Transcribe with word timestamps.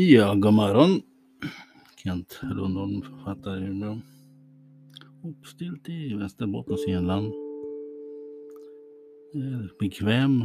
Ja, 0.00 0.34
god 0.34 0.54
morgon. 0.54 1.00
Kent 1.96 2.40
Rundholm, 2.42 3.02
författare 3.02 3.60
i 3.60 3.68
Umeå. 3.68 3.98
Uppstilt 5.24 5.88
i 5.88 6.14
Västerbottens 6.14 6.86
inland. 6.88 7.32
Jag 9.32 9.44
är 9.44 9.72
bekväm 9.80 10.42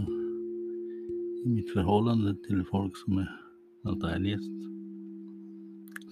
i 1.45 1.50
mitt 1.50 1.73
förhållande 1.73 2.36
till 2.48 2.63
folk 2.71 2.98
som 2.98 3.18
är 3.18 3.39
allt 3.84 4.04
eljest. 4.04 4.52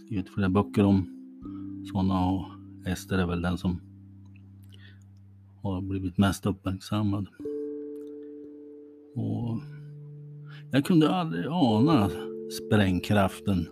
Skrivit 0.05 0.29
flera 0.29 0.50
böcker 0.50 0.83
om 0.83 1.05
sådana 1.92 2.25
och 2.25 2.46
Ester 2.87 3.18
är 3.18 3.28
väl 3.28 3.42
den 3.42 3.57
som 3.57 3.82
har 5.61 5.82
blivit 5.82 6.18
mest 6.18 6.46
uppmärksammad. 6.46 7.28
Och 9.15 9.61
jag 10.71 10.86
kunde 10.86 11.10
aldrig 11.10 11.46
ana 11.47 12.10
sprängkraften 12.51 13.68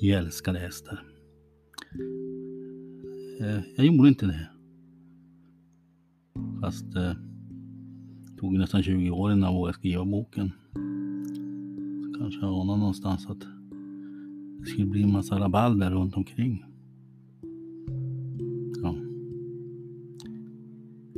i 0.00 0.12
älskade 0.12 0.66
Ester. 0.66 1.02
Eh, 3.40 3.60
jag 3.76 3.86
gjorde 3.86 4.08
inte 4.08 4.26
det. 4.26 4.48
Fast 6.60 6.96
eh, 6.96 7.12
det 8.26 8.36
tog 8.38 8.52
nästan 8.58 8.82
20 8.82 9.10
år 9.10 9.32
innan 9.32 9.52
jag 9.52 9.58
vågade 9.58 9.78
skriva 9.78 10.04
boken. 10.04 10.52
Så 12.04 12.18
kanske 12.18 12.40
jag 12.40 12.60
anade 12.60 12.78
någonstans 12.78 13.26
att 13.26 13.40
det 14.60 14.66
skulle 14.66 14.86
bli 14.86 15.02
en 15.02 15.12
massa 15.12 15.40
rabalder 15.40 15.90
runt 15.90 16.16
omkring. 16.16 16.64
Ja. 18.82 18.96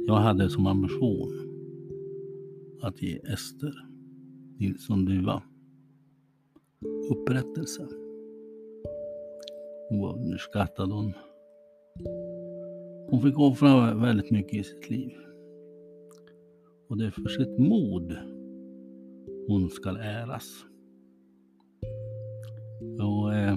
Jag 0.07 0.17
hade 0.17 0.51
som 0.51 0.67
ambition 0.67 1.33
att 2.83 3.03
ge 3.03 3.17
Ester 3.17 3.87
Nilsson 4.59 5.05
Duva 5.05 5.43
upprättelse. 7.11 7.89
Ounderskattad 9.91 10.93
hon. 10.93 11.13
Hon 13.11 13.23
fick 13.23 13.39
offra 13.39 13.95
väldigt 13.95 14.31
mycket 14.31 14.55
i 14.55 14.65
sitt 14.65 14.91
liv. 14.91 15.13
Och 16.89 16.99
det 16.99 17.07
är 17.07 17.11
för 17.11 17.29
sitt 17.29 17.59
mod 17.59 18.17
hon 19.49 19.71
skall 19.71 19.97
äras. 19.97 20.65
Och 23.01 23.35
eh, 23.35 23.57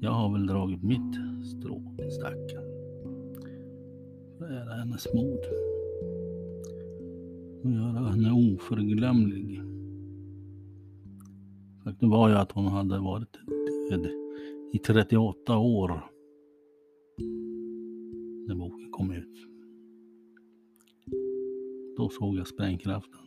jag 0.00 0.10
har 0.10 0.32
väl 0.32 0.46
dragit 0.46 0.82
mitt 0.82 1.14
strå 1.44 1.96
till 1.98 2.10
stacken. 2.10 2.62
För 4.38 4.44
att 4.44 4.50
ära 4.50 4.74
hennes 4.74 5.14
mod. 5.14 5.40
Och 7.62 7.70
göra 7.70 8.08
henne 8.10 8.32
oförglömlig. 8.32 9.71
Det 12.02 12.08
var 12.08 12.28
ju 12.28 12.34
att 12.34 12.52
hon 12.52 12.66
hade 12.66 12.98
varit 12.98 13.32
död 13.90 14.10
i 14.72 14.78
38 14.78 15.58
år 15.58 16.10
när 18.46 18.54
boken 18.54 18.90
kom 18.90 19.12
ut. 19.12 19.46
Då 21.96 22.08
såg 22.08 22.36
jag 22.36 22.46
sprängkraften. 22.46 23.20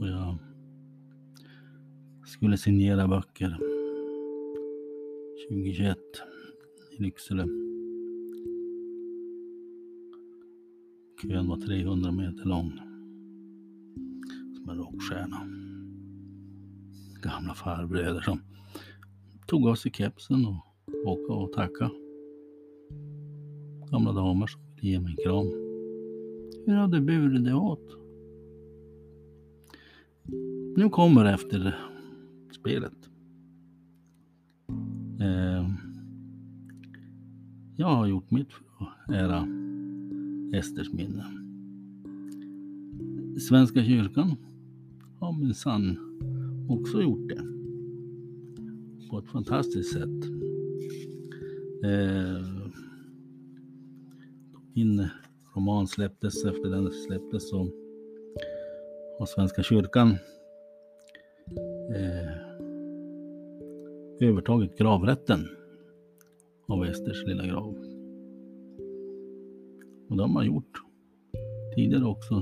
Och 0.00 0.08
jag 0.08 0.38
skulle 2.26 2.56
signera 2.56 3.08
böcker 3.08 3.58
2021 5.48 5.98
i 6.98 7.02
Lycksele. 7.02 7.42
Kön 11.22 11.48
var 11.48 11.56
300 11.56 12.12
meter 12.12 12.44
lång. 12.44 12.72
Som 14.56 14.68
en 14.68 14.78
rockstjärna 14.78 15.69
gamla 17.22 17.54
farbröder 17.54 18.20
som 18.20 18.40
tog 19.46 19.68
av 19.68 19.74
sig 19.74 19.92
kepsen 19.92 20.46
och 20.46 20.66
åka 21.04 21.32
och 21.32 21.52
tacka. 21.52 21.90
Gamla 23.90 24.12
damer 24.12 24.46
som 24.46 24.60
ville 24.74 24.92
ge 24.92 25.00
mig 25.00 25.10
en 25.10 25.24
kram. 25.24 25.46
Hur 26.66 26.74
hade 26.74 27.00
burit 27.00 27.44
det 27.44 27.54
åt? 27.54 27.96
Nu 30.76 30.88
kommer 30.90 31.24
efter 31.24 31.78
spelet. 32.52 33.10
Eh, 35.20 35.70
jag 37.76 37.86
har 37.86 38.06
gjort 38.06 38.30
mitt 38.30 38.52
för 38.52 38.84
att 38.84 39.10
ära 39.10 39.46
Esters 40.58 40.92
minne. 40.92 41.24
Svenska 43.40 43.84
kyrkan 43.84 44.36
har 45.20 45.32
minsann 45.32 45.98
också 46.70 47.02
gjort 47.02 47.28
det. 47.28 47.42
På 49.10 49.18
ett 49.18 49.28
fantastiskt 49.28 49.92
sätt. 49.92 50.24
Eh, 51.84 52.46
min 54.74 55.08
roman 55.54 55.86
släpptes, 55.86 56.44
efter 56.44 56.70
den 56.70 56.90
släpptes 56.92 57.50
så 57.50 57.68
har 59.18 59.26
Svenska 59.26 59.62
kyrkan 59.62 60.08
eh, 61.94 62.40
övertagit 64.28 64.78
gravrätten 64.78 65.48
av 66.66 66.84
Esters 66.84 67.26
lilla 67.26 67.46
grav. 67.46 67.74
Och 70.08 70.16
det 70.16 70.22
har 70.22 70.28
man 70.28 70.46
gjort 70.46 70.82
tidigare 71.74 72.04
också. 72.04 72.34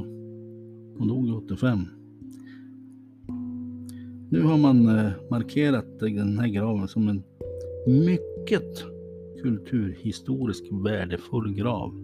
Hon 0.99 1.09
dog 1.09 1.45
85. 1.45 1.79
Nu 4.31 4.43
har 4.43 4.59
man 4.59 4.89
eh, 4.89 5.13
markerat 5.31 5.99
den 5.99 6.39
här 6.39 6.49
graven 6.49 6.89
som 6.89 7.09
en 7.09 7.23
mycket 7.87 8.85
kulturhistoriskt 9.43 10.73
värdefull 10.73 11.55
grav. 11.55 11.95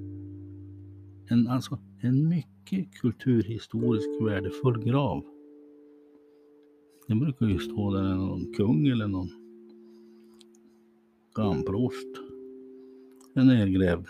En, 1.29 1.49
alltså 1.49 1.79
en 2.01 2.29
mycket 2.29 2.95
kulturhistoriskt 2.95 4.23
värdefull 4.23 4.84
grav. 4.84 5.25
Det 7.09 7.15
brukar 7.15 7.47
ju 7.47 7.59
stå 7.59 7.95
där 7.95 8.15
någon 8.15 8.53
kung 8.55 8.87
eller 8.87 9.09
någon 9.09 9.31
gamprost 11.34 12.17
är 13.34 13.45
nergrävd. 13.45 14.07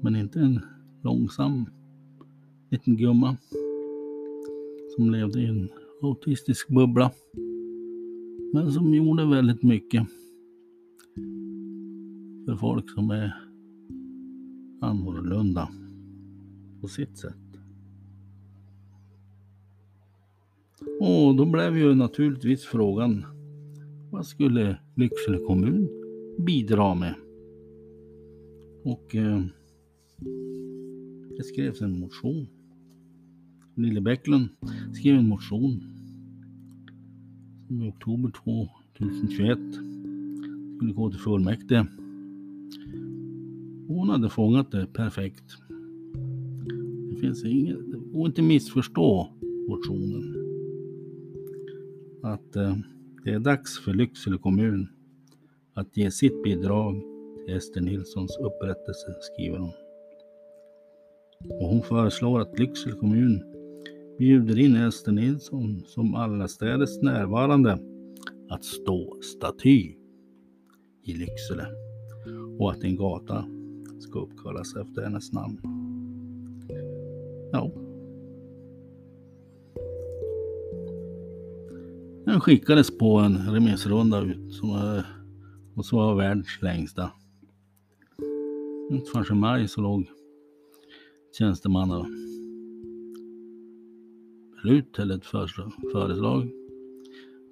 Men 0.00 0.16
inte 0.16 0.40
en 0.40 0.60
långsam 1.02 1.66
liten 2.70 2.96
gumma 2.96 3.36
som 4.96 5.10
levde 5.10 5.40
i 5.40 5.46
en 5.46 5.68
autistisk 6.04 6.68
bubbla. 6.68 7.10
Men 8.52 8.72
som 8.72 8.94
gjorde 8.94 9.26
väldigt 9.26 9.62
mycket 9.62 10.06
för 12.44 12.56
folk 12.56 12.90
som 12.90 13.10
är 13.10 13.34
annorlunda 14.80 15.68
på 16.80 16.88
sitt 16.88 17.18
sätt. 17.18 17.36
Och 21.00 21.36
då 21.36 21.44
blev 21.44 21.78
ju 21.78 21.94
naturligtvis 21.94 22.64
frågan 22.64 23.24
vad 24.10 24.26
skulle 24.26 24.78
Lycksele 24.94 25.38
kommun 25.38 25.88
bidra 26.38 26.94
med? 26.94 27.14
Och 28.84 29.14
eh, 29.14 29.42
det 31.36 31.44
skrevs 31.44 31.80
en 31.80 32.00
motion. 32.00 32.46
Lille 33.74 34.00
Bäcklund 34.00 34.48
skrev 34.94 35.16
en 35.16 35.28
motion 35.28 35.93
i 37.68 37.88
oktober 37.88 38.30
2021 38.30 39.58
skulle 40.76 40.92
gå 40.92 41.10
till 41.10 41.20
fullmäktige. 41.20 41.86
Hon 43.88 44.10
hade 44.10 44.30
fångat 44.30 44.70
det 44.70 44.86
perfekt. 44.86 45.56
Det 47.10 47.20
finns 47.20 47.44
inget, 47.44 47.90
det 47.92 47.98
går 48.12 48.26
inte 48.26 48.42
missförstå 48.42 49.28
motionen. 49.68 50.34
Att 52.22 52.56
eh, 52.56 52.76
det 53.24 53.30
är 53.30 53.38
dags 53.38 53.78
för 53.78 53.94
Lycksele 53.94 54.38
kommun 54.38 54.88
att 55.74 55.96
ge 55.96 56.10
sitt 56.10 56.42
bidrag 56.42 57.02
till 57.46 57.56
Ester 57.56 57.80
Nilssons 57.80 58.36
upprättelse, 58.36 59.14
skriver 59.20 59.58
hon. 59.58 59.72
Och 61.60 61.68
hon 61.68 61.82
föreslår 61.82 62.40
att 62.40 62.58
Lycksele 62.58 62.94
kommun 62.94 63.53
bjuder 64.18 64.58
in 64.58 64.76
Ester 64.76 65.12
Nilsson 65.12 65.82
som 65.86 66.14
allestädes 66.14 67.02
närvarande 67.02 67.78
att 68.48 68.64
stå 68.64 69.18
staty 69.22 69.94
i 71.02 71.14
Lycksele 71.14 71.66
och 72.58 72.70
att 72.70 72.84
en 72.84 72.96
gata 72.96 73.44
ska 74.00 74.18
uppkallas 74.18 74.76
efter 74.76 75.02
hennes 75.02 75.32
namn. 75.32 75.60
Ja. 77.52 77.70
Den 82.24 82.40
skickades 82.40 82.98
på 82.98 83.18
en 83.18 83.52
remissrunda 83.52 84.20
ut 84.20 84.54
som 84.54 84.68
var, 84.68 85.04
och 85.76 85.86
så 85.86 85.96
var 85.96 86.14
världens 86.14 86.62
längsta. 86.62 87.10
Ungefär 88.90 89.32
i 89.32 89.34
maj 89.34 89.68
så 89.68 89.80
låg 89.80 90.06
tjänstemannen 91.38 92.33
beslut 94.64 94.98
eller 94.98 95.14
ett 95.14 95.26
föreslag 95.92 96.50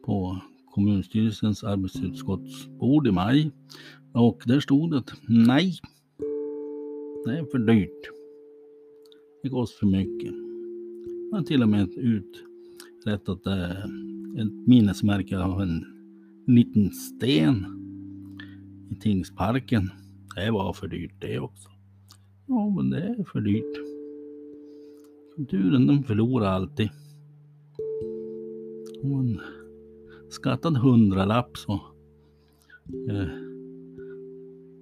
på 0.05 0.38
kommunstyrelsens 0.70 1.64
arbetsutskottsbord 1.64 3.06
i 3.06 3.11
maj. 3.11 3.50
Och 4.14 4.43
där 4.47 4.61
stod 4.61 4.91
det 4.91 4.99
att 4.99 5.12
nej, 5.29 5.79
det 7.25 7.38
är 7.38 7.44
för 7.44 7.59
dyrt. 7.59 8.11
Det 9.43 9.49
kostar 9.49 9.79
för 9.79 9.87
mycket. 9.87 10.32
Man 11.31 11.41
har 11.41 11.43
till 11.43 11.62
och 11.62 11.69
med 11.69 11.88
uträttat 11.97 13.47
eh, 13.47 13.85
ett 14.38 14.67
minnesmärke 14.67 15.38
av 15.38 15.62
en 15.62 15.85
liten 16.47 16.91
sten 16.91 17.67
i 18.91 18.94
Tingsparken. 18.94 19.91
Det 20.37 20.50
var 20.50 20.73
för 20.73 20.88
dyrt 20.88 21.14
det 21.20 21.38
också. 21.38 21.69
Ja, 22.47 22.70
men 22.70 22.91
det 22.91 23.03
är 23.03 23.25
för 23.25 23.41
dyrt. 23.41 23.76
Kulturen 25.37 25.87
den 25.87 26.03
förlorar 26.03 26.47
alltid. 26.47 26.91
Och 29.02 29.20
en 29.20 29.40
skattad 30.31 30.76
hundralapp 30.76 31.56
så 31.56 31.72
eh, 33.08 33.28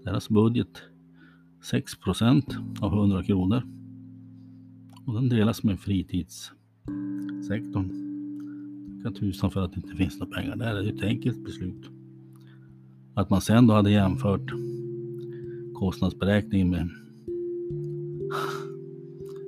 deras 0.04 0.28
budget 0.28 0.82
6% 1.72 2.42
av 2.80 2.92
100 2.92 3.22
kronor. 3.22 3.62
Och 5.06 5.14
den 5.14 5.28
delas 5.28 5.62
med 5.62 5.80
fritidssektorn. 5.80 8.10
Tacka 9.02 9.14
tusan 9.14 9.50
för 9.50 9.64
att 9.64 9.72
det 9.72 9.76
inte 9.76 9.96
finns 9.96 10.20
några 10.20 10.34
pengar 10.34 10.56
där. 10.56 10.74
Det 10.74 10.88
är 10.88 10.94
ett 10.94 11.02
enkelt 11.02 11.44
beslut. 11.44 11.90
Att 13.14 13.30
man 13.30 13.40
sen 13.40 13.66
då 13.66 13.74
hade 13.74 13.90
jämfört 13.90 14.52
kostnadsberäkningen 15.74 16.70
med 16.70 16.90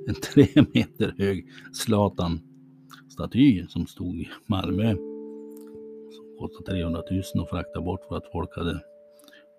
en 0.07 0.15
tre 0.33 0.47
meter 0.73 1.15
hög 1.17 1.47
Zlatan 1.73 2.39
staty 3.13 3.67
som 3.67 3.87
stod 3.87 4.15
i 4.15 4.27
Malmö. 4.45 4.95
Som 6.11 6.37
kostade 6.39 6.71
300 6.71 7.01
000 7.11 7.43
att 7.43 7.49
frakta 7.49 7.81
bort 7.81 8.05
för 8.07 8.17
att 8.17 8.31
folk 8.31 8.57
hade 8.57 8.79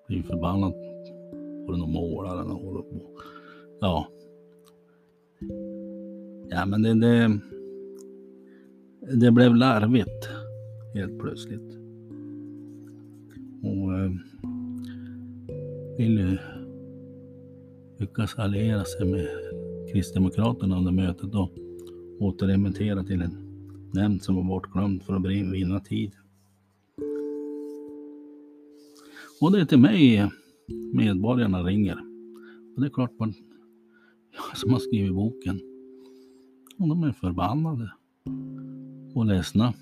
blivit 0.07 0.27
förbannat 0.27 0.75
på 1.67 1.73
den 1.73 1.83
och 1.83 1.89
målaren 1.89 2.51
och 2.51 2.61
håller 2.61 2.83
på. 2.83 3.01
Ja. 3.81 4.09
Ja 6.51 6.67
men 6.67 6.83
det, 6.83 6.95
det, 6.95 7.41
det 9.21 9.31
blev 9.31 9.55
larvigt 9.55 10.29
helt 10.95 11.19
plötsligt. 11.19 11.79
Och 13.63 13.99
eh, 13.99 14.11
ville 15.99 16.39
lyckas 17.99 18.35
alliera 18.39 18.85
sig 18.85 19.07
med 19.07 19.29
Kristdemokraterna 19.93 20.79
under 20.79 20.93
mötet 20.93 21.35
och 21.35 21.51
återremittera 22.19 23.05
till 23.05 23.23
en 23.23 23.44
Nämnt 23.95 24.23
som 24.23 24.37
var 24.37 24.43
bortglömd 24.43 25.03
för 25.03 25.15
att 25.15 25.27
vinna 25.27 25.81
tid. 25.81 26.13
Och 29.41 29.53
det 29.53 29.61
är 29.61 29.65
till 29.65 29.79
mig 29.79 30.31
medborgarna 30.93 31.63
ringer. 31.63 31.99
Och 32.75 32.81
det 32.81 32.87
är 32.87 32.91
klart 32.91 33.19
man, 33.19 33.35
som 34.55 34.73
har 34.73 34.79
skrivit 34.79 35.15
boken. 35.15 35.61
Och 36.79 36.89
de 36.89 37.03
är 37.03 37.13
förbannade 37.13 37.93
och 39.15 39.27
ledsna. 39.27 39.75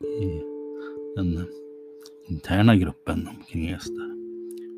I 0.00 0.42
den 1.16 1.46
interna 2.28 2.76
gruppen 2.76 3.28
omkring 3.28 3.66
Ester. 3.66 4.14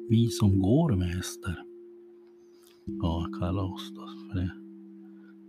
Vi 0.09 0.29
som 0.29 0.63
går 0.63 0.97
med 0.97 1.19
Ester. 1.19 1.63
Ja, 2.87 3.31
kalla 3.39 3.63
oss 3.63 3.91
då 3.95 4.07
för 4.07 4.41
det. 4.41 4.66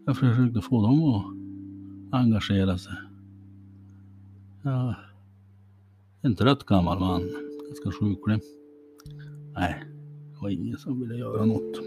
Jag 0.08 0.18
försökte 0.18 0.62
få 0.62 0.82
dem 0.82 1.04
att 1.04 1.26
engagera 2.22 2.78
sig. 2.78 2.94
Ja, 4.64 4.96
en 6.22 6.36
trött 6.36 6.66
gammal 6.66 7.00
man, 7.00 7.22
ganska 7.68 7.92
sjuklig. 7.92 8.40
Nej, 9.54 9.84
det 10.32 10.42
var 10.42 10.50
ingen 10.50 10.78
som 10.78 11.00
ville 11.00 11.16
göra 11.16 11.46
något. 11.46 11.78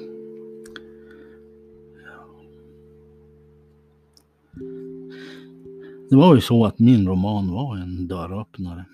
Det 6.10 6.16
var 6.16 6.34
ju 6.34 6.40
så 6.40 6.64
att 6.64 6.78
min 6.78 7.08
roman 7.08 7.50
var 7.50 7.76
en 7.76 8.08
dörröppnare. 8.08 8.84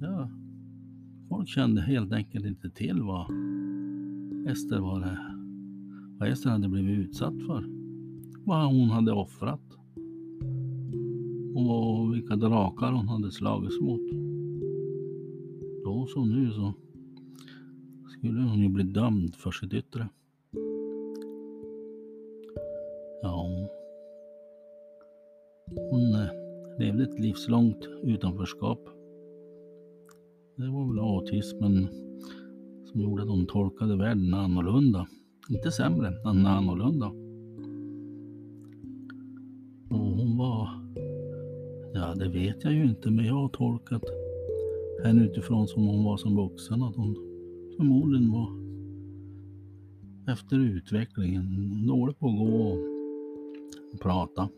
Ja, 0.00 0.30
folk 1.28 1.48
kände 1.48 1.80
helt 1.80 2.12
enkelt 2.12 2.46
inte 2.46 2.70
till 2.70 3.02
vad 3.02 3.26
Ester 4.48 4.78
var 4.80 5.00
det, 5.00 5.18
vad 6.18 6.28
Ester 6.28 6.50
hade 6.50 6.68
blivit 6.68 6.98
utsatt 6.98 7.34
för. 7.46 7.81
Vad 8.44 8.66
hon 8.66 8.90
hade 8.90 9.12
offrat. 9.12 9.60
Och 11.54 12.14
vilka 12.14 12.36
drakar 12.36 12.92
hon 12.92 13.08
hade 13.08 13.30
slagits 13.30 13.80
mot. 13.80 14.00
Då 15.84 16.06
som 16.06 16.30
nu 16.30 16.50
så 16.50 16.72
skulle 18.08 18.40
hon 18.40 18.58
ju 18.58 18.68
bli 18.68 18.84
dömd 18.84 19.34
för 19.34 19.50
sitt 19.50 19.74
yttre. 19.74 20.08
Ja, 23.22 23.46
hon 25.90 26.14
eh, 26.14 26.28
levde 26.78 27.02
ett 27.02 27.20
livslångt 27.20 27.88
utanförskap. 28.02 28.78
Det 30.56 30.68
var 30.68 30.88
väl 30.88 30.98
autismen 30.98 31.88
som 32.84 33.00
gjorde 33.00 33.22
att 33.22 33.28
hon 33.28 33.46
tolkade 33.46 33.96
världen 33.96 34.34
annorlunda. 34.34 35.06
Inte 35.50 35.70
sämre, 35.70 36.10
men 36.24 36.46
annorlunda. 36.46 37.21
Det 42.22 42.28
vet 42.28 42.64
jag 42.64 42.72
ju 42.72 42.84
inte, 42.84 43.10
men 43.10 43.24
jag 43.24 43.34
har 43.34 43.48
tolkat 43.48 44.02
henne 45.04 45.24
utifrån 45.24 45.68
som 45.68 45.86
hon 45.86 46.04
var 46.04 46.16
som 46.16 46.36
vuxen. 46.36 46.82
Att 46.82 46.96
hon 46.96 47.14
förmodligen 47.76 48.32
var 48.32 48.48
efter 50.32 50.56
utvecklingen 50.56 51.86
dålig 51.86 52.18
på 52.18 52.28
att 52.28 52.38
gå 52.38 52.78
och 53.92 54.00
prata. 54.00 54.48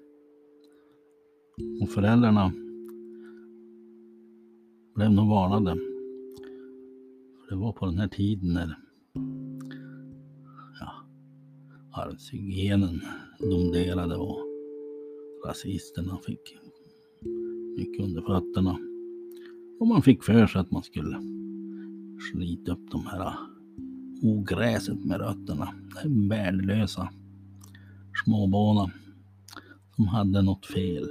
Och 1.82 1.88
föräldrarna 1.88 2.52
blev 4.94 5.12
nog 5.12 5.28
varnade. 5.28 5.74
För 7.40 7.54
det 7.54 7.56
var 7.56 7.72
på 7.72 7.86
den 7.86 7.98
här 7.98 8.08
tiden 8.08 8.54
när 8.54 8.78
ja, 10.80 10.92
arvshygienen 11.92 13.00
dominerade 13.38 14.16
och 14.16 14.38
rasisterna 15.46 16.18
fick 16.26 16.63
gick 17.76 18.00
under 18.00 18.22
fötterna. 18.22 18.78
Och 19.80 19.86
man 19.86 20.02
fick 20.02 20.22
för 20.22 20.46
sig 20.46 20.60
att 20.60 20.70
man 20.70 20.82
skulle 20.82 21.20
slita 22.32 22.72
upp 22.72 22.90
de 22.90 23.06
här 23.06 23.32
ogräset 24.22 25.04
med 25.04 25.20
rötterna. 25.20 25.74
Den 26.02 26.28
värdelösa 26.28 27.08
småbarnen 28.24 28.90
som 29.96 30.08
hade 30.08 30.42
något 30.42 30.66
fel. 30.66 31.08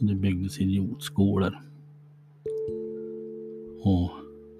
Det 0.00 0.14
byggdes 0.14 0.60
idiotskolor. 0.60 1.58
Och 3.82 4.10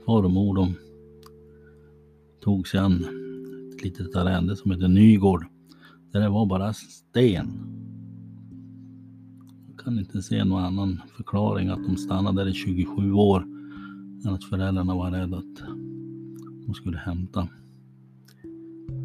farmor 0.06 0.54
de 0.54 0.74
tog 2.40 2.68
sig 2.68 2.80
an 2.80 3.04
ett 3.72 3.84
litet 3.84 4.16
arrende 4.16 4.56
som 4.56 4.70
heter 4.70 4.88
Nygård. 4.88 5.46
Där 6.12 6.20
det 6.20 6.28
var 6.28 6.46
bara 6.46 6.72
sten. 6.72 7.46
Jag 9.80 9.84
kan 9.84 9.98
inte 9.98 10.22
se 10.22 10.44
någon 10.44 10.64
annan 10.64 11.00
förklaring 11.16 11.68
att 11.68 11.84
de 11.84 11.96
stannade 11.96 12.44
där 12.44 12.50
i 12.50 12.54
27 12.54 13.12
år 13.12 13.42
än 14.26 14.34
att 14.34 14.44
föräldrarna 14.44 14.94
var 14.94 15.10
rädda 15.10 15.36
att 15.36 15.68
de 16.66 16.74
skulle 16.74 16.98
hämta 16.98 17.48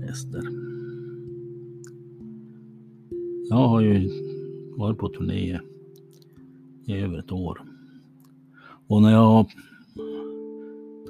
Ester. 0.10 0.42
Jag 3.50 3.68
har 3.68 3.82
ju 3.82 4.10
varit 4.78 4.98
på 4.98 5.10
turné 5.10 5.60
i 6.86 6.94
över 6.94 7.20
ett 7.20 7.32
år. 7.32 7.62
Och 8.88 9.02
när 9.02 9.12
jag 9.12 9.46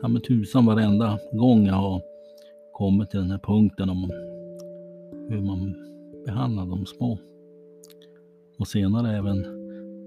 ta 0.02 0.08
med 0.08 0.24
tusan 0.24 0.66
varenda 0.66 1.20
gång 1.34 1.66
jag 1.66 1.74
har 1.74 2.02
kommit 2.74 3.10
till 3.10 3.20
den 3.20 3.32
här 3.32 3.42
punkten 3.44 3.90
om 3.90 4.12
hur 5.30 5.42
man 5.42 5.76
behandlar 6.26 6.66
de 6.66 6.86
små. 6.86 7.20
Och 8.60 8.68
senare 8.68 9.18
även 9.18 9.55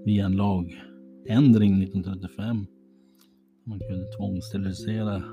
via 0.05 0.25
en 0.25 0.35
lagändring 0.37 1.83
1935 1.83 2.65
man 3.69 3.79
kunde 3.79 4.05
tvångssterilisera 4.17 5.23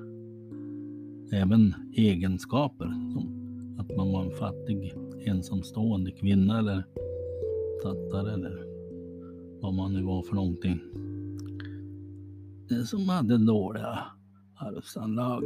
även 1.33 1.75
egenskaper 1.97 2.87
som 2.87 3.47
att 3.79 3.97
man 3.97 4.13
var 4.13 4.25
en 4.25 4.31
fattig 4.31 4.95
ensamstående 5.27 6.11
kvinna 6.11 6.59
eller 6.59 6.85
tattare 7.83 8.33
eller 8.33 8.67
vad 9.63 9.75
man 9.75 9.93
nu 9.93 10.03
var 10.03 10.23
för 10.23 10.35
någonting. 10.35 10.81
Som 12.87 13.09
hade 13.09 13.39
dåliga 13.39 13.99
arvsanlag. 14.55 15.45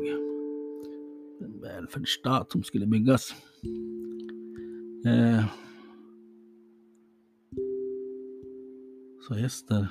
En 1.40 1.60
välfärdsstat 1.60 2.52
som 2.52 2.62
skulle 2.62 2.86
byggas. 2.86 3.34
Eh, 5.06 5.44
Så 9.30 9.36
Ester, 9.36 9.86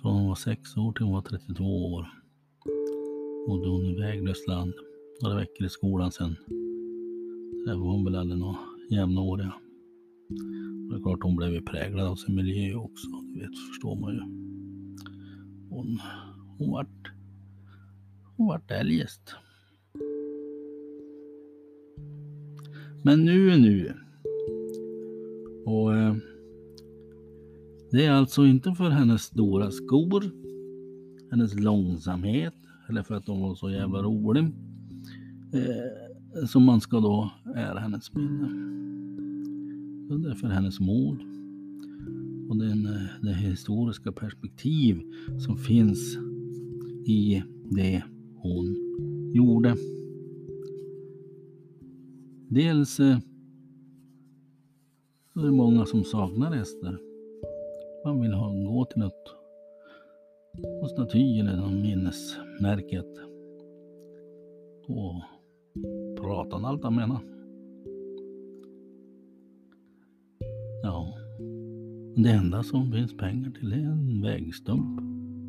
från 0.00 0.14
hon 0.14 0.28
var 0.28 0.34
6 0.34 0.76
år 0.76 0.92
till 0.92 1.04
hon 1.04 1.14
var 1.14 1.22
32 1.22 1.64
år, 1.64 2.08
bodde 3.46 3.68
hon 3.68 3.84
i 3.84 4.00
väglöst 4.00 4.48
land. 4.48 4.74
Några 5.22 5.36
veckor 5.36 5.66
i 5.66 5.68
skolan 5.68 6.12
sen. 6.12 6.36
Där 7.66 7.74
var 7.74 7.92
hon 7.92 8.04
väl 8.04 8.16
aldrig 8.16 8.40
några 8.40 8.58
jämnåriga. 8.90 9.52
Det 10.88 10.96
är 10.96 11.02
klart 11.02 11.22
hon 11.22 11.36
blev 11.36 11.52
ju 11.52 11.62
präglad 11.62 12.06
av 12.06 12.16
sin 12.16 12.34
miljö 12.34 12.74
också, 12.74 13.08
det 13.08 13.40
vet, 13.40 13.58
förstår 13.68 13.96
man 13.96 14.14
ju. 14.14 14.20
Hon, 15.70 16.00
hon 16.58 16.70
vart, 16.70 17.12
hon 18.36 18.46
vart 18.46 18.70
eljest. 18.70 19.34
Men 23.04 23.24
nu 23.24 23.50
är 23.50 23.58
nu. 23.58 23.94
Och 25.64 25.96
eh, 25.96 26.16
det 27.90 28.04
är 28.04 28.10
alltså 28.10 28.46
inte 28.46 28.72
för 28.72 28.90
hennes 28.90 29.22
stora 29.22 29.70
skor, 29.70 30.24
hennes 31.30 31.60
långsamhet 31.60 32.54
eller 32.88 33.02
för 33.02 33.14
att 33.14 33.26
hon 33.26 33.40
var 33.40 33.54
så 33.54 33.70
jävla 33.70 34.02
rolig 34.02 34.44
eh, 35.52 36.46
som 36.46 36.64
man 36.64 36.80
ska 36.80 37.00
då 37.00 37.30
ära 37.56 37.78
hennes 37.78 38.14
minne. 38.14 38.48
Det 40.22 40.30
är 40.30 40.34
för 40.34 40.48
hennes 40.48 40.80
mod 40.80 41.18
och 42.48 42.56
den, 42.56 42.86
eh, 42.86 43.22
det 43.22 43.34
historiska 43.34 44.12
perspektiv 44.12 45.02
som 45.38 45.56
finns 45.56 46.16
i 47.06 47.42
det 47.70 48.02
hon 48.36 48.76
gjorde. 49.34 49.76
Dels 52.48 53.00
eh, 53.00 53.18
så 55.32 55.40
är 55.40 55.44
det 55.44 55.52
många 55.52 55.86
som 55.86 56.04
saknar 56.04 56.56
Ester. 56.56 57.09
Man 58.04 58.20
vill 58.20 58.32
ha, 58.32 58.52
gå 58.52 58.84
till 58.84 58.98
något, 59.00 59.34
någon 60.80 60.88
staty 60.88 61.40
eller 61.40 61.56
någon 61.56 61.82
minnesmärke 61.82 63.02
och 64.88 65.22
prata 66.20 66.56
om 66.56 66.64
allt 66.64 66.84
han 66.84 66.94
menar. 66.94 67.20
Ja, 70.82 71.14
det 72.16 72.30
enda 72.30 72.62
som 72.62 72.92
finns 72.92 73.16
pengar 73.16 73.50
till 73.50 73.72
är 73.72 73.76
en 73.76 74.22
vägstump. 74.22 75.00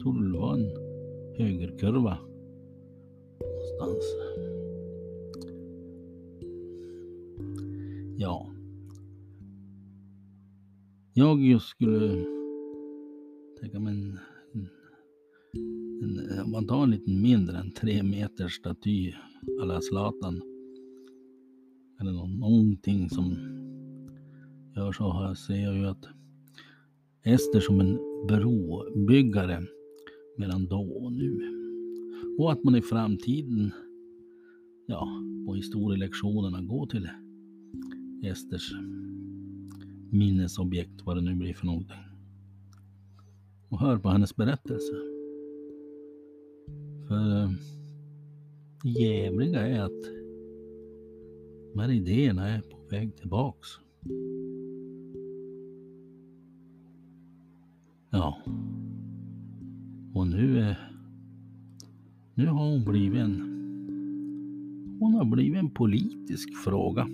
Torde 0.03 0.31
det 0.31 0.39
vara 0.39 0.57
en 0.57 0.71
högerkurva 1.37 2.17
någonstans. 3.39 4.15
Ja. 8.17 8.47
Jag 11.13 11.41
just 11.41 11.67
skulle 11.67 12.25
tänka 13.61 13.79
mig 13.79 13.93
en, 13.93 14.19
en, 14.53 14.69
en, 16.03 16.39
om 16.39 16.51
man 16.51 16.67
tar 16.67 16.83
en 16.83 16.89
liten 16.89 17.21
mindre 17.21 17.57
en 17.57 17.71
tre 17.71 18.03
meters 18.03 18.53
staty 18.53 19.13
alla 19.61 19.81
Zlatan. 19.81 20.41
Eller 21.99 22.11
någonting 22.11 23.09
som 23.09 23.35
gör 24.75 24.91
så 24.91 25.13
här 25.13 25.33
ser 25.33 25.63
jag 25.63 25.75
ju 25.75 25.85
att 25.85 26.05
Ester 27.23 27.59
som 27.59 27.79
en 27.79 27.97
brobyggare 28.27 29.61
mellan 30.37 30.65
då 30.65 30.81
och 30.81 31.13
nu. 31.13 31.57
Och 32.39 32.51
att 32.51 32.63
man 32.63 32.75
i 32.75 32.81
framtiden, 32.81 33.71
ja, 34.87 35.07
på 35.45 35.55
historielektionerna 35.55 36.61
går 36.61 36.87
till 36.87 37.09
Esters 38.23 38.73
minnesobjekt, 40.09 41.05
vad 41.05 41.17
det 41.17 41.21
nu 41.21 41.35
blir 41.35 41.53
för 41.53 41.65
någonting. 41.65 42.10
Och 43.71 43.79
hör 43.79 43.97
på 43.97 44.09
hennes 44.09 44.35
berättelse. 44.35 44.93
För 47.07 47.49
det 48.83 48.89
jävliga 48.89 49.67
är 49.67 49.81
att 49.81 50.03
de 51.73 51.79
här 51.79 51.91
idéerna 51.91 52.49
är 52.49 52.61
på 52.61 52.77
väg 52.89 53.15
tillbaks. 53.15 53.67
Ja. 58.09 58.37
Och 60.13 60.27
nu 60.27 60.59
är... 60.59 60.91
Nu 62.35 62.45
har 62.45 62.69
hon 62.71 62.85
blivit 62.85 63.19
en... 63.19 63.41
Hon 64.99 65.13
har 65.13 65.25
blivit 65.25 65.57
en 65.57 65.69
politisk 65.69 66.49
fråga. 66.63 67.07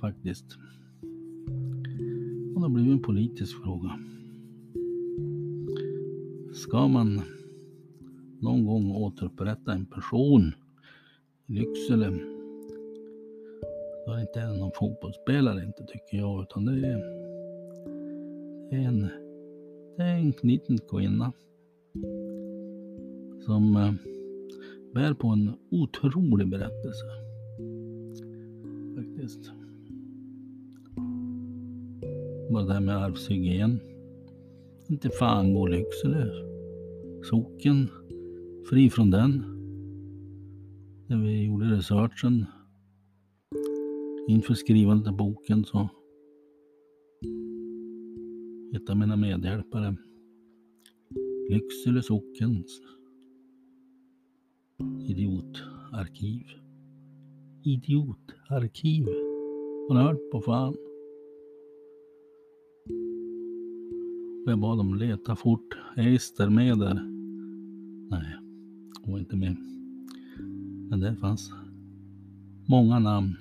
Faktiskt. 0.00 0.58
Hon 2.54 2.62
har 2.62 2.68
blivit 2.68 2.92
en 2.92 3.02
politisk 3.02 3.62
fråga. 3.62 4.00
Ska 6.60 6.88
man 6.88 7.22
någon 8.40 8.66
gång 8.66 8.90
återupprätta 8.90 9.72
en 9.72 9.86
person 9.86 10.52
i 11.46 11.52
Lycksele 11.52 12.10
då 14.06 14.12
är 14.12 14.16
det 14.16 14.20
inte 14.22 14.58
någon 14.58 14.70
fotbollsspelare 14.74 15.64
inte 15.64 15.84
tycker 15.84 16.16
jag 16.16 16.42
utan 16.42 16.64
det 16.64 16.72
är, 16.72 16.98
det 18.70 18.76
är 18.76 18.88
en 18.88 19.08
det 19.96 20.02
är 20.02 20.16
en 20.16 20.32
liten 20.42 20.78
kvinna 20.78 21.32
som 23.44 23.76
eh, 23.76 23.92
bär 24.94 25.14
på 25.14 25.28
en 25.28 25.52
otrolig 25.70 26.48
berättelse. 26.48 27.06
Faktiskt. 28.96 29.52
Bara 32.50 32.64
det 32.64 32.72
här 32.72 32.80
med 32.80 32.96
arvshygien. 32.96 33.80
Inte 34.90 35.10
fan 35.10 35.54
går 35.54 35.68
Lycksele 35.68 36.30
socken 37.24 37.88
fri 38.70 38.90
från 38.90 39.10
den. 39.10 39.32
När 41.06 41.22
vi 41.22 41.44
gjorde 41.44 41.64
researchen 41.64 42.46
inför 44.28 44.54
skrivandet 44.54 45.08
av 45.08 45.16
boken 45.16 45.64
så 45.64 45.88
ett 48.74 48.90
av 48.90 48.96
mina 48.96 49.16
medhjälpare, 49.16 49.96
Lycksele 51.50 52.02
sockens 52.02 52.80
idiotarkiv. 55.08 56.46
Idiotarkiv. 57.64 59.06
Har 59.88 59.94
ni 59.94 60.00
hört 60.00 60.30
på 60.32 60.40
fan? 60.40 60.76
Jag 64.46 64.58
bad 64.58 64.78
dem 64.78 64.94
leta 64.94 65.36
fort. 65.36 65.76
Är 65.96 66.14
Ester 66.14 66.48
med 66.48 66.78
där? 66.78 66.94
Nej, 68.10 68.36
hon 69.02 69.12
var 69.12 69.18
inte 69.18 69.36
med. 69.36 69.56
Men 70.90 71.00
det 71.00 71.16
fanns 71.16 71.52
många 72.66 72.98
namn 72.98 73.36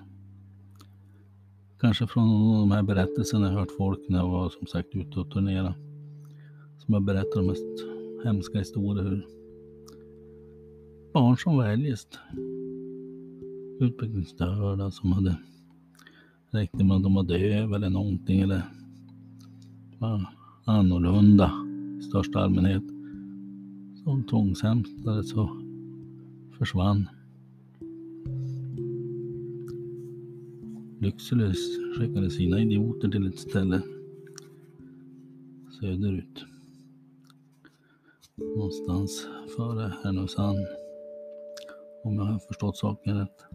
Kanske 1.80 2.08
från 2.08 2.60
de 2.60 2.72
här 2.72 2.84
berättelserna 2.84 3.48
jag 3.48 3.60
hört 3.60 3.72
folk 3.78 4.00
när 4.10 4.18
jag 4.18 4.30
var 4.30 4.50
som 4.50 4.68
sagt 4.68 4.96
ute 4.96 5.20
och 5.20 5.32
turnerade. 5.32 5.74
Som 6.78 6.94
har 6.94 7.02
berättat 7.02 7.36
de 7.36 7.48
mest 7.48 7.86
hemska 8.24 8.60
historier 8.60 9.04
hur 9.04 9.28
barn 11.14 11.38
som 11.38 11.58
var 11.58 11.68
eljest 11.68 12.20
utvecklingsstörda 13.80 14.92
som 14.92 15.12
hade 15.12 15.38
räckt 16.52 16.74
med 16.74 16.92
att 16.92 17.04
de 17.04 17.14
var 17.14 17.24
döva 17.24 17.76
eller 17.76 17.90
någonting 17.90 18.40
eller 18.40 18.62
annorlunda 20.70 21.52
i 22.00 22.04
största 22.04 22.40
allmänhet. 22.40 22.84
Som 24.04 24.24
tvångshämtades 24.30 25.30
så 25.30 25.62
försvann. 26.58 27.10
Lycksele 31.00 31.54
skickade 31.98 32.30
sina 32.30 32.60
idioter 32.60 33.10
till 33.10 33.28
ett 33.28 33.40
ställe 33.40 33.82
söderut. 35.80 36.46
Någonstans 38.36 39.28
före 39.58 39.94
Härnösand. 40.04 40.68
Om 42.04 42.16
jag 42.16 42.24
har 42.24 42.40
förstått 42.40 42.78
saken 42.78 43.20
rätt. 43.20 43.46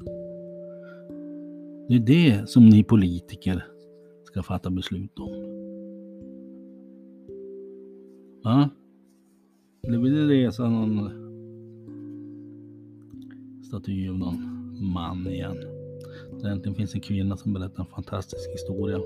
Det 1.88 1.94
är 1.94 2.06
det 2.06 2.50
som 2.50 2.68
ni 2.68 2.84
politiker 2.84 3.66
ska 4.24 4.42
fatta 4.42 4.70
beslut 4.70 5.18
om. 5.18 5.53
Va? 8.44 8.70
Eller 9.82 9.98
vill 9.98 10.12
du 10.12 10.28
resa 10.28 10.68
någon 10.68 11.10
staty 13.62 14.08
av 14.08 14.18
någon 14.18 14.92
man 14.92 15.26
igen? 15.26 15.56
Det 16.42 16.48
äntligen 16.48 16.74
finns 16.74 16.94
en 16.94 17.00
kvinna 17.00 17.36
som 17.36 17.52
berättar 17.52 17.82
en 17.82 17.90
fantastisk 17.90 18.50
historia. 18.52 19.00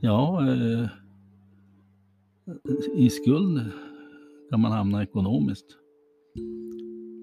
Ja, 0.00 0.48
eh, 0.48 0.88
i 2.94 3.10
skuld 3.10 3.60
kan 4.50 4.60
man 4.60 4.72
hamna 4.72 5.02
ekonomiskt. 5.02 5.76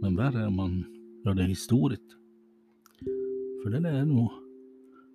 Men 0.02 0.16
värre 0.16 0.40
är 0.40 0.48
om 0.48 0.56
man 0.56 0.86
gör 1.26 1.34
det 1.34 1.44
historiskt. 1.44 2.18
För 3.64 3.70
det 3.70 3.90
är 3.90 4.06
nog 4.06 4.41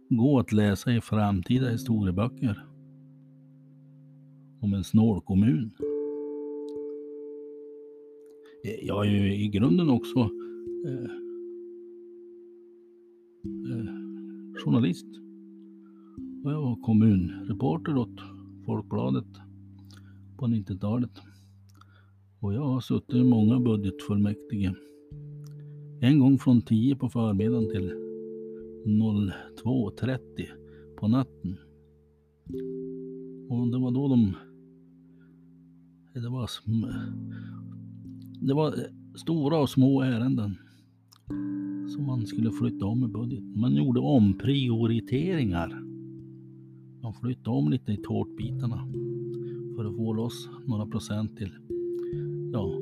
gå 0.09 0.39
att 0.39 0.53
läsa 0.53 0.93
i 0.93 1.01
framtida 1.01 1.69
historieböcker 1.69 2.67
om 4.61 4.75
en 4.75 4.85
snål 4.85 5.21
kommun. 5.21 5.71
Eh, 8.65 8.87
jag 8.87 9.07
är 9.07 9.11
ju 9.11 9.35
i 9.35 9.49
grunden 9.49 9.91
också 9.91 10.19
eh, 10.87 11.11
eh, 13.45 13.95
journalist. 14.65 15.07
Och 16.45 16.53
jag 16.53 16.61
var 16.63 16.83
kommunreporter 16.83 17.97
åt 17.97 18.21
Folkbladet 18.67 19.27
på 20.37 20.47
90-talet. 20.47 21.11
Och 22.41 22.55
jag 22.55 22.65
har 22.65 22.81
suttit 22.81 23.15
i 23.15 23.25
många 23.25 23.61
budgetfullmäktige. 23.61 24.75
En 26.01 26.19
gång 26.19 26.39
från 26.39 26.63
10 26.63 26.97
på 26.97 27.09
förmiddagen 27.09 27.71
till 27.71 28.06
02.30 28.87 30.19
på 30.97 31.09
natten. 31.09 31.59
Och 33.49 33.69
det 33.69 33.79
var 33.79 33.91
då 33.91 34.09
de... 34.09 34.37
Det 36.15 36.29
var, 36.29 36.51
det 38.47 38.55
var 38.55 38.75
stora 39.15 39.59
och 39.59 39.71
små 39.71 40.03
ärenden 40.03 40.59
som 41.89 42.07
man 42.07 42.27
skulle 42.27 42.51
flytta 42.51 42.87
om 42.87 43.05
i 43.05 43.09
budgeten. 43.09 43.61
Man 43.61 43.75
gjorde 43.75 44.01
omprioriteringar. 44.01 45.83
Man 47.03 47.15
flyttade 47.15 47.57
om 47.57 47.71
lite 47.71 47.93
i 47.93 47.97
tårtbitarna 47.97 48.89
för 49.77 49.85
att 49.85 49.97
få 49.97 50.13
loss 50.13 50.49
några 50.67 50.87
procent 50.87 51.37
till 51.37 51.53
ja, 52.53 52.73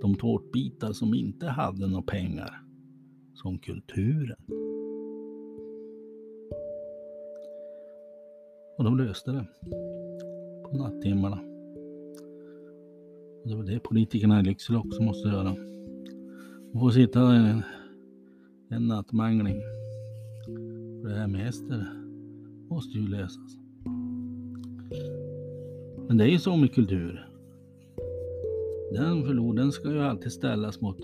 de 0.00 0.14
tårtbitar 0.14 0.92
som 0.92 1.14
inte 1.14 1.46
hade 1.46 1.86
några 1.86 2.02
pengar. 2.02 2.62
Som 3.34 3.58
kulturen. 3.58 4.36
Och 8.80 8.84
de 8.84 8.98
löste 8.98 9.32
det 9.32 9.46
på 10.62 10.76
nattimmarna. 10.76 11.36
Och 13.42 13.48
det 13.48 13.56
var 13.56 13.64
det 13.64 13.80
politikerna 13.80 14.40
i 14.40 14.42
Lycksele 14.42 14.78
också 14.78 15.02
måste 15.02 15.28
göra. 15.28 15.54
De 16.72 16.80
får 16.80 16.90
sitta 16.90 17.20
en, 17.20 17.62
en 18.70 18.88
nattmangling. 18.88 19.60
För 21.02 21.08
det 21.08 21.14
här 21.14 21.26
med 21.26 21.40
hästar 21.40 21.86
måste 22.68 22.98
ju 22.98 23.08
lösas. 23.08 23.56
Men 26.08 26.16
det 26.16 26.24
är 26.24 26.30
ju 26.30 26.38
så 26.38 26.56
med 26.56 26.74
kultur. 26.74 27.28
Den 28.92 29.24
förloden 29.24 29.72
ska 29.72 29.90
ju 29.90 30.00
alltid 30.00 30.32
ställas 30.32 30.80
mot 30.80 30.98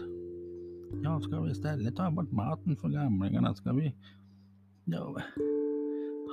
Ja, 1.05 1.21
ska 1.21 1.41
vi 1.41 1.51
istället 1.51 1.97
ta 1.97 2.11
bort 2.11 2.33
maten 2.33 2.77
för 2.77 2.89
gamlingarna? 2.89 3.55
Ska 3.55 3.73
vi... 3.73 3.95
Ja, 4.85 5.17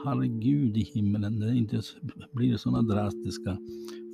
herregud 0.05 0.77
i 0.77 0.83
himmelen, 0.83 1.39
det 1.39 1.55
inte 1.55 1.81
blir 2.33 2.57
sådana 2.57 2.81
drastiska 2.81 3.57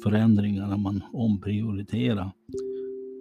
förändringar 0.03 0.67
när 0.67 0.77
man 0.77 1.01
omprioriterar. 1.13 2.31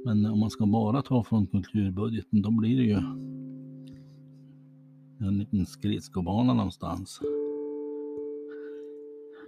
Men 0.05 0.27
om 0.27 0.41
man 0.41 0.51
ska 0.51 0.67
bara 0.67 1.03
ta 1.03 1.25
från 1.25 1.47
kulturbudgeten, 1.47 2.43
då 2.43 2.51
blir 2.51 2.77
det 2.77 2.85
ju 2.85 3.01
en 5.21 5.39
liten 5.39 5.67
skridskobana 5.67 6.55
någonstans. 6.55 7.21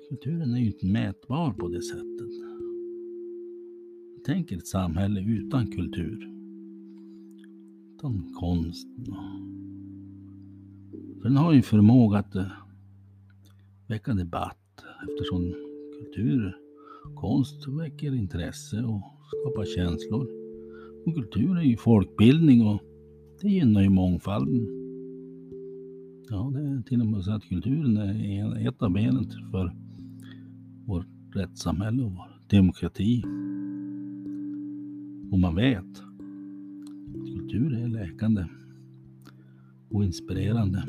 Kulturen 0.09 0.55
är 0.55 0.59
ju 0.59 0.67
inte 0.67 0.87
mätbar 0.87 1.53
på 1.53 1.69
det 1.69 1.83
sättet. 1.83 2.31
Tänk 4.27 4.53
ett 4.53 4.67
samhälle 4.67 5.21
utan 5.21 5.67
kultur. 5.67 6.31
Utan 7.95 8.35
konst. 8.41 8.89
För 11.23 11.29
den 11.29 11.37
har 11.37 11.53
ju 11.53 11.63
förmåga 11.63 12.19
att 12.19 12.35
eh, 12.35 12.47
väcka 13.91 14.15
debatt 14.15 14.85
eftersom 15.09 15.55
kultur, 15.99 16.57
konst 17.15 17.69
väcker 17.69 18.15
intresse 18.15 18.83
och 18.83 19.03
skapar 19.27 19.65
känslor. 19.65 20.29
Och 21.07 21.15
kultur 21.15 21.59
är 21.59 21.63
ju 21.63 21.77
folkbildning 21.77 22.67
och 22.67 22.81
det 23.41 23.49
gynnar 23.49 23.83
ju 23.83 23.89
mångfalden. 23.89 24.67
Ja, 26.29 26.51
det 26.55 26.61
är 26.61 26.83
till 26.83 27.01
och 27.01 27.07
med 27.07 27.25
så 27.25 27.33
att 27.33 27.45
kulturen 27.45 27.97
är 27.97 28.69
ett 28.69 28.83
av 28.83 28.93
benen 28.93 29.31
för 29.51 29.73
vårt 30.87 31.07
rättssamhälle 31.35 32.03
och 32.03 32.13
vår 32.13 32.41
demokrati. 32.51 33.23
Och 35.33 35.39
man 35.39 35.55
vet 35.55 36.01
att 37.15 37.27
kultur 37.27 37.75
är 37.75 37.89
läkande 37.89 38.45
och 39.91 40.05
inspirerande. 40.05 40.85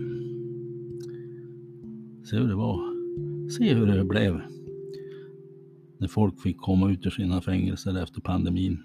Se 2.24 2.38
hur 2.38 2.48
det 2.48 2.56
var. 2.56 2.91
Se 3.58 3.74
hur 3.74 3.86
det 3.86 4.04
blev 4.04 4.42
när 5.98 6.08
folk 6.08 6.42
fick 6.42 6.58
komma 6.58 6.92
ut 6.92 7.06
ur 7.06 7.10
sina 7.10 7.42
fängelser 7.42 8.04
efter 8.04 8.22
pandemin. 8.22 8.80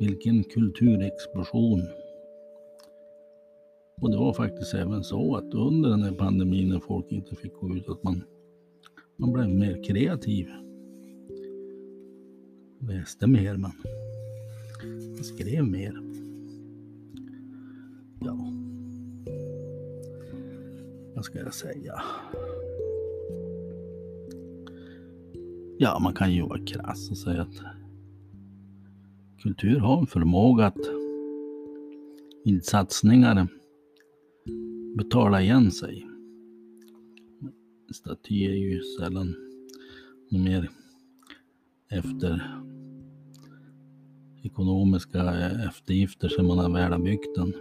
Vilken 0.00 0.44
kulturexplosion. 0.44 1.80
Och 4.00 4.10
det 4.10 4.16
var 4.16 4.32
faktiskt 4.32 4.74
även 4.74 5.04
så 5.04 5.36
att 5.36 5.54
under 5.54 5.90
den 5.90 6.02
här 6.02 6.12
pandemin 6.12 6.68
när 6.68 6.80
folk 6.80 7.12
inte 7.12 7.36
fick 7.36 7.54
gå 7.54 7.76
ut, 7.76 7.88
att 7.88 8.02
man 8.02 8.22
man 9.18 9.32
blev 9.32 9.48
mer 9.48 9.84
kreativ. 9.84 10.46
Läste 12.80 13.26
mer, 13.26 13.56
man, 13.56 13.72
skrev 15.22 15.64
mer. 15.64 16.02
Ja, 18.20 18.52
vad 21.16 21.24
ska 21.24 21.38
jag 21.38 21.54
säga? 21.54 22.02
Ja, 25.78 25.98
man 26.02 26.14
kan 26.14 26.32
ju 26.32 26.42
vara 26.42 26.64
krass 26.66 27.10
och 27.10 27.18
säga 27.18 27.42
att 27.42 27.60
kultur 29.42 29.78
har 29.78 30.00
en 30.00 30.06
förmåga 30.06 30.66
att 30.66 30.78
i 32.44 32.60
satsningar 32.60 33.48
betala 34.96 35.42
igen 35.42 35.70
sig 35.70 36.06
staty 37.94 38.44
är 38.44 38.54
ju 38.54 38.82
sällan 38.82 39.34
något 40.30 40.44
mer 40.44 40.70
efter 41.90 42.60
ekonomiska 44.42 45.34
eftergifter 45.68 46.28
som 46.28 46.46
man 46.46 46.58
har 46.58 46.70
väl 46.70 46.92
har 46.92 46.98
byggt 46.98 47.34
den. 47.34 47.54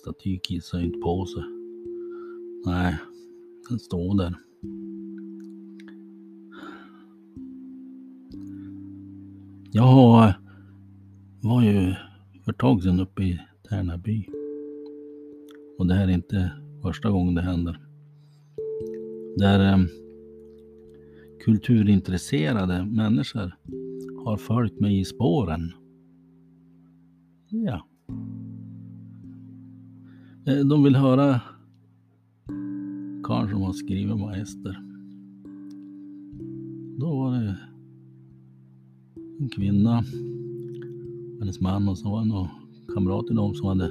Staty 0.00 0.38
kissar 0.38 0.80
inte 0.80 0.98
på 0.98 1.26
sig. 1.26 1.55
Nej, 2.66 2.96
den 3.68 3.78
står 3.78 4.18
där. 4.18 4.34
Jag 9.72 10.34
var 11.42 11.62
ju 11.62 11.94
för 12.44 12.52
ett 12.52 12.58
tag 12.58 12.82
sedan 12.82 13.00
uppe 13.00 13.22
i 13.22 13.40
Tärnaby. 13.68 14.26
Och 15.78 15.86
det 15.86 15.94
här 15.94 16.08
är 16.08 16.12
inte 16.12 16.52
första 16.82 17.10
gången 17.10 17.34
det 17.34 17.42
händer 17.42 17.86
där 19.36 19.72
eh, 19.72 19.78
kulturintresserade 21.44 22.84
människor 22.84 23.56
har 24.24 24.36
följt 24.36 24.80
mig 24.80 25.00
i 25.00 25.04
spåren. 25.04 25.72
Ja. 27.48 27.86
Eh, 30.46 30.58
de 30.58 30.84
vill 30.84 30.96
höra 30.96 31.40
karln 33.26 33.50
som 33.50 33.62
har 33.62 33.72
skrivit 33.72 34.12
om 34.12 34.28
Ester. 34.28 34.76
Då 36.98 37.16
var 37.16 37.32
det 37.32 37.56
en 39.40 39.48
kvinna, 39.48 40.04
hennes 41.40 41.60
man 41.60 41.88
och 41.88 41.98
så 41.98 42.10
var 42.10 42.20
det 42.20 42.28
några 42.28 42.50
kamrater 42.94 43.34
dem 43.34 43.54
som 43.54 43.66
hade 43.68 43.90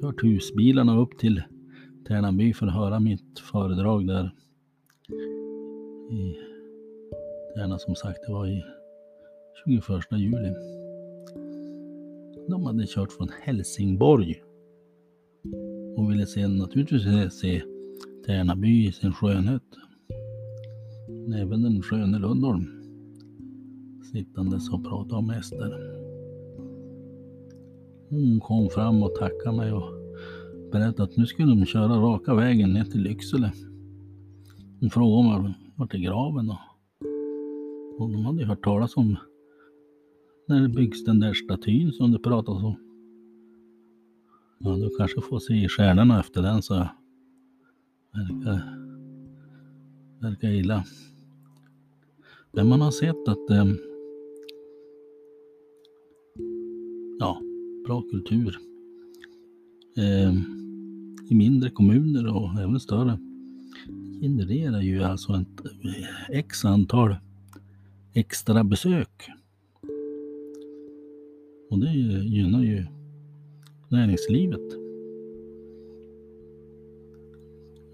kört 0.00 0.24
husbilarna 0.24 0.98
upp 0.98 1.18
till 1.18 1.42
Tärnaby 2.08 2.52
för 2.52 2.66
att 2.66 2.74
höra 2.74 3.00
mitt 3.00 3.38
föredrag 3.38 4.06
där 4.06 4.30
i 6.10 6.36
Tärna 7.54 7.78
som 7.78 7.94
sagt, 7.94 8.18
det 8.26 8.32
var 8.32 8.46
i 8.46 8.64
21 9.64 9.84
juli. 10.12 10.54
De 12.48 12.66
hade 12.66 12.86
kört 12.86 13.12
från 13.12 13.28
Helsingborg 13.42 14.42
och 15.96 16.10
ville 16.10 16.26
se, 16.26 16.48
naturligtvis 16.48 17.32
se 17.32 17.62
Tärnaby 18.26 18.86
i 18.86 18.92
sin 18.92 19.12
skönhet. 19.12 19.62
Även 21.36 21.62
den 21.62 21.82
sköne 21.82 22.18
Lundholm 22.18 22.66
sittandes 24.12 24.70
och 24.70 24.84
pratade 24.84 25.14
om 25.14 25.30
Ester. 25.30 25.92
Hon 28.10 28.40
kom 28.40 28.68
fram 28.68 29.02
och 29.02 29.14
tackade 29.14 29.56
mig 29.56 29.72
och 29.72 29.92
berättade 30.72 31.02
att 31.02 31.16
nu 31.16 31.26
skulle 31.26 31.54
de 31.54 31.66
köra 31.66 31.96
raka 31.96 32.34
vägen 32.34 32.72
ner 32.72 32.84
till 32.84 33.02
Lycksele. 33.02 33.52
Hon 34.80 34.90
frågade 34.90 35.38
om 35.38 35.54
vart 35.76 35.94
är 35.94 35.98
graven 35.98 36.50
och, 36.50 36.58
och 37.98 38.12
de 38.12 38.24
hade 38.24 38.38
ju 38.38 38.46
hört 38.46 38.64
talas 38.64 38.96
om 38.96 39.16
när 40.48 40.62
det 40.62 40.68
byggs 40.68 41.04
den 41.04 41.20
där 41.20 41.34
statyn 41.34 41.92
som 41.92 42.12
det 42.12 42.18
pratas 42.18 42.62
om. 42.62 42.76
Ja, 44.58 44.70
du 44.70 44.90
kanske 44.98 45.20
får 45.20 45.38
se 45.38 45.54
i 45.54 45.68
stjärnorna 45.68 46.20
efter 46.20 46.42
den 46.42 46.62
så 46.62 46.88
verkar, 48.12 48.78
verkar 50.20 50.48
illa. 50.48 50.84
Men 52.52 52.68
man 52.68 52.80
har 52.80 52.90
sett 52.90 53.28
att 53.28 53.50
eh, 53.50 53.66
ja, 57.18 57.40
bra 57.86 58.02
kultur 58.10 58.58
eh, 59.96 60.32
i 61.28 61.34
mindre 61.34 61.70
kommuner 61.70 62.36
och 62.36 62.60
även 62.60 62.80
större 62.80 63.18
genererar 64.20 64.80
ju 64.80 65.02
alltså 65.02 65.32
ett 65.32 65.66
eh, 65.84 66.38
x 66.38 66.64
antal 66.64 67.16
extra 68.12 68.64
besök. 68.64 69.28
Och 71.70 71.78
det 71.78 71.92
gynnar 71.92 72.62
ju 72.62 72.86
näringslivet. 73.88 74.81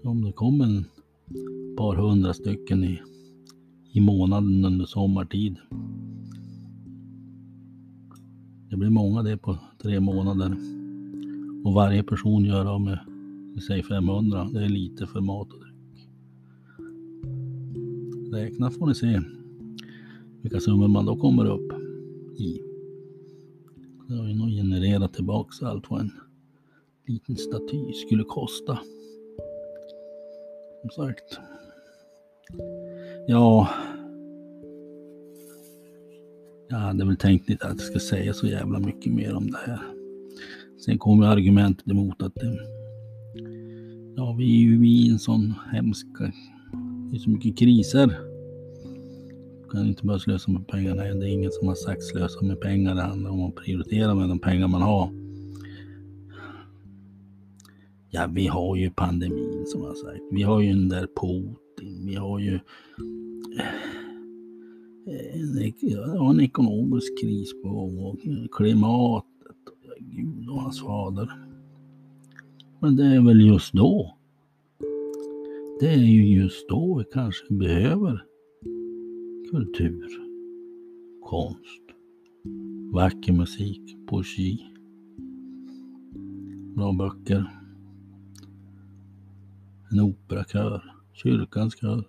Om 0.03 0.21
det 0.21 0.31
kommer 0.31 0.65
en 0.65 0.85
par 1.77 1.95
hundra 1.95 2.33
stycken 2.33 2.83
i, 2.83 3.01
i 3.91 4.01
månaden 4.01 4.65
under 4.65 4.85
sommartid. 4.85 5.57
Det 8.69 8.77
blir 8.77 8.89
många 8.89 9.23
det 9.23 9.37
på 9.37 9.57
tre 9.81 9.99
månader. 9.99 10.57
Och 11.65 11.73
varje 11.73 12.03
person 12.03 12.45
gör 12.45 12.65
av 12.65 12.81
med, 12.81 12.99
säg 13.67 13.83
500. 13.83 14.49
Det 14.53 14.63
är 14.63 14.69
lite 14.69 15.07
för 15.07 15.21
mat 15.21 15.47
och 15.53 15.59
dryck. 15.59 16.07
Räkna 18.33 18.71
får 18.71 18.87
ni 18.87 18.95
se 18.95 19.21
vilka 20.41 20.59
summor 20.59 20.87
man 20.87 21.05
då 21.05 21.15
kommer 21.15 21.45
upp 21.45 21.71
i. 22.37 22.59
Det 24.07 24.15
har 24.15 24.27
ju 24.27 24.35
nog 24.35 24.49
genererat 24.49 25.13
tillbaks 25.13 25.63
allt 25.63 25.89
vad 25.89 26.01
en 26.01 26.11
liten 27.07 27.35
staty 27.35 27.93
skulle 27.93 28.23
kosta. 28.23 28.79
Som 30.81 30.89
sagt. 30.89 31.39
Ja. 33.27 33.69
Jag 36.69 36.77
hade 36.77 37.05
väl 37.05 37.17
tänkt 37.17 37.49
lite 37.49 37.67
att 37.67 37.77
jag 37.77 37.81
ska 37.81 37.99
säga 37.99 38.33
så 38.33 38.47
jävla 38.47 38.79
mycket 38.79 39.13
mer 39.13 39.35
om 39.35 39.51
det 39.51 39.57
här. 39.65 39.79
Sen 40.85 40.97
kommer 40.97 41.27
argumentet 41.27 41.87
emot 41.87 42.21
att 42.21 42.43
eh, 42.43 42.53
ja, 44.15 44.35
vi 44.37 44.45
är 44.45 44.65
ju 44.65 44.87
i 44.87 45.09
en 45.09 45.19
sån 45.19 45.53
hemsk... 45.71 46.07
Eh, 46.21 46.29
det 47.11 47.17
är 47.17 47.19
så 47.19 47.29
mycket 47.29 47.57
kriser 47.57 48.29
kan 49.71 49.87
inte 49.87 50.05
bara 50.05 50.19
slösa 50.19 50.51
med 50.51 50.67
pengar. 50.67 50.95
Det 50.95 51.29
är 51.29 51.33
ingen 51.33 51.51
som 51.51 51.67
har 51.67 51.75
sagt 51.75 52.03
slösa 52.03 52.45
med 52.45 52.61
pengar. 52.61 52.95
Det 52.95 53.01
handlar 53.01 53.31
om 53.31 53.43
att 53.43 53.55
prioritera 53.55 54.15
med 54.15 54.29
de 54.29 54.39
pengar 54.39 54.67
man 54.67 54.81
har. 54.81 55.18
Ja, 58.11 58.27
vi 58.33 58.47
har 58.47 58.75
ju 58.75 58.89
pandemin 58.89 59.65
som 59.65 59.81
jag 59.81 59.97
sagt. 59.97 60.21
Vi 60.31 60.41
har 60.41 60.61
ju 60.61 60.69
den 60.69 60.89
där 60.89 61.07
Putin. 61.21 62.05
Vi 62.05 62.15
har 62.15 62.39
ju 62.39 62.53
eh, 62.53 63.71
en, 65.33 65.73
ja, 65.79 66.29
en 66.29 66.39
ekonomisk 66.39 67.21
kris 67.21 67.61
på 67.63 67.69
gång. 67.69 68.47
Klimatet. 68.51 69.25
Gud 69.99 70.49
och 70.49 70.61
hans 70.61 70.81
fader. 70.81 71.31
Men 72.79 72.95
det 72.95 73.05
är 73.05 73.25
väl 73.25 73.41
just 73.41 73.73
då. 73.73 74.15
Det 75.79 75.89
är 75.89 76.03
ju 76.03 76.41
just 76.41 76.69
då 76.69 76.97
vi 76.97 77.03
kanske 77.13 77.53
behöver 77.53 78.25
kultur, 79.51 80.07
konst, 81.21 81.83
vacker 82.93 83.33
musik, 83.33 83.97
poesi, 84.07 84.59
bra 86.75 86.91
böcker, 86.91 87.58
en 89.91 89.99
operakör, 89.99 90.83
kyrkans 91.13 91.79
kör. 91.79 92.03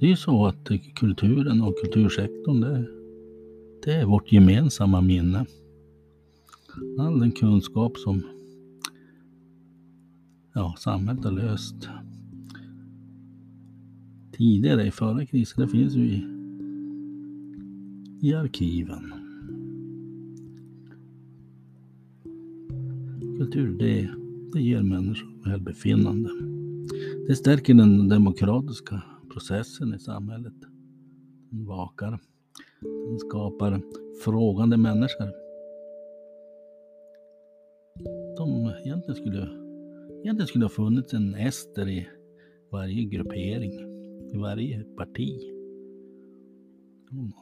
Det 0.00 0.06
är 0.06 0.10
ju 0.10 0.16
så 0.16 0.46
att 0.46 0.70
kulturen 0.94 1.62
och 1.62 1.74
kultursektorn, 1.82 2.60
det, 2.60 2.86
det 3.84 3.92
är 3.92 4.06
vårt 4.06 4.32
gemensamma 4.32 5.00
minne. 5.00 5.46
All 6.98 7.20
den 7.20 7.32
kunskap 7.32 7.96
som 7.96 8.22
ja, 10.54 10.74
samhället 10.78 11.24
har 11.24 11.32
löst 11.32 11.88
tidigare 14.32 14.86
i 14.86 14.90
förra 14.90 15.26
krisen, 15.26 15.62
det 15.62 15.68
finns 15.68 15.94
ju 15.94 16.04
i, 16.04 16.26
i 18.20 18.34
arkiven. 18.34 19.12
Kultur, 23.38 23.78
det, 23.78 24.10
det 24.56 24.62
ger 24.62 24.82
människor 24.82 25.50
välbefinnande. 25.50 26.30
Det 27.28 27.36
stärker 27.36 27.74
den 27.74 28.08
demokratiska 28.08 29.02
processen 29.32 29.94
i 29.94 29.98
samhället. 29.98 30.54
Den 31.50 31.66
vakar. 31.66 32.18
Den 32.80 33.18
skapar 33.18 33.82
frågande 34.24 34.76
människor. 34.76 35.32
De 38.36 38.72
egentligen 38.84 39.14
skulle, 39.14 39.48
egentligen 40.24 40.46
skulle 40.46 40.64
ha 40.64 40.70
funnits 40.70 41.14
en 41.14 41.34
ester 41.34 41.88
i 41.88 42.08
varje 42.70 43.04
gruppering 43.04 43.72
i 44.34 44.36
varje 44.36 44.84
parti. 44.84 45.40
Hon 47.10 47.32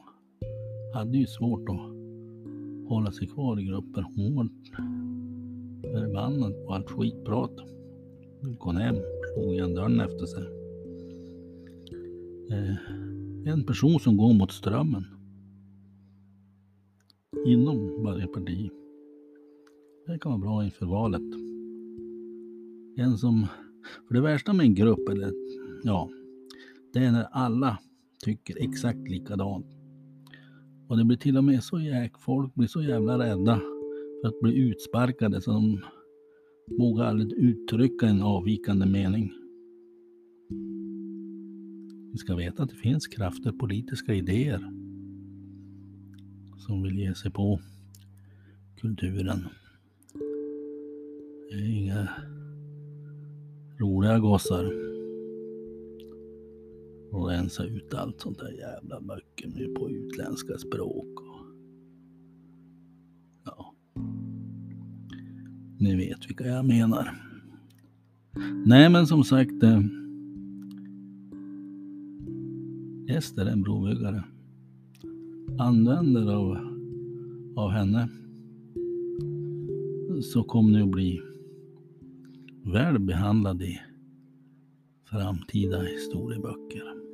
hade 0.93 1.17
ju 1.17 1.27
svårt 1.27 1.69
att 1.69 2.89
hålla 2.89 3.11
sig 3.11 3.27
kvar 3.27 3.59
i 3.59 3.63
grupper. 3.63 4.05
Hon 4.15 4.35
var 4.35 4.49
förbannad 5.91 6.65
på 6.65 6.73
allt 6.73 6.89
skitprat. 6.89 7.51
Gick 8.41 8.63
hem, 8.65 8.95
slog 9.33 9.53
igen 9.53 9.73
dörren 9.73 9.99
efter 9.99 10.25
sig. 10.25 10.43
Eh, 12.51 12.75
en 13.53 13.63
person 13.63 13.99
som 13.99 14.17
går 14.17 14.33
mot 14.33 14.51
strömmen. 14.51 15.05
Inom 17.45 18.03
varje 18.03 18.27
parti. 18.27 18.69
Det 20.07 20.19
kan 20.19 20.31
vara 20.31 20.41
bra 20.41 20.65
inför 20.65 20.85
valet. 20.85 21.21
En 22.97 23.17
som, 23.17 23.47
för 24.07 24.15
det 24.15 24.21
värsta 24.21 24.53
med 24.53 24.65
en 24.65 24.75
grupp, 24.75 25.09
eller 25.09 25.31
ja, 25.83 26.09
det 26.93 26.99
är 26.99 27.11
när 27.11 27.27
alla 27.31 27.79
tycker 28.23 28.63
exakt 28.63 29.09
likadant. 29.09 29.65
Och 30.87 30.97
det 30.97 31.05
blir 31.05 31.17
till 31.17 31.37
och 31.37 31.43
med 31.43 31.63
så 31.63 31.79
jäk, 31.79 32.17
folk 32.19 32.53
blir 32.55 32.67
så 32.67 32.81
jävla 32.81 33.19
rädda 33.19 33.61
att 34.25 34.39
bli 34.39 34.57
utsparkade 34.57 35.41
så 35.41 35.51
de 35.51 35.81
vågar 36.77 37.05
aldrig 37.05 37.31
uttrycka 37.31 38.07
en 38.07 38.21
avvikande 38.21 38.85
mening. 38.85 39.33
Vi 42.11 42.17
ska 42.17 42.35
veta 42.35 42.63
att 42.63 42.69
det 42.69 42.75
finns 42.75 43.07
krafter, 43.07 43.51
politiska 43.51 44.13
idéer 44.13 44.71
som 46.57 46.83
vill 46.83 46.99
ge 46.99 47.15
sig 47.15 47.31
på 47.31 47.59
kulturen. 48.81 49.45
Det 51.49 51.55
är 51.55 51.77
inga 51.77 52.09
roliga 53.79 54.19
gossar 54.19 54.71
och 57.11 57.27
rensa 57.29 57.63
ut 57.65 57.93
allt 57.93 58.21
sånt 58.21 58.39
där 58.39 58.51
jävla 58.51 59.01
böcker 59.01 59.47
nu 59.47 59.73
på 59.73 59.89
utländska 59.89 60.57
språk. 60.57 61.34
Ni 65.85 65.95
vet 65.95 66.29
vilka 66.29 66.47
jag 66.47 66.65
menar. 66.65 67.21
Nej, 68.65 68.89
men 68.89 69.07
som 69.07 69.23
sagt. 69.23 69.63
Eh, 69.63 69.81
Ester 73.17 73.45
är 73.45 73.51
en 73.51 73.61
brobyggare. 73.61 74.23
Använder 75.59 76.33
av, 76.33 76.57
av 77.55 77.71
henne 77.71 78.09
så 80.21 80.43
kommer 80.43 80.71
ni 80.71 80.81
att 80.81 80.91
bli 80.91 81.21
väl 82.63 82.99
behandlade 82.99 83.65
i 83.65 83.79
framtida 85.09 85.81
historieböcker. 85.81 87.04